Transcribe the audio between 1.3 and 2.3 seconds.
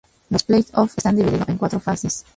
en cuatro fases.